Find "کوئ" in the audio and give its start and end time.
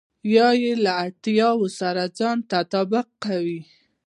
3.23-3.59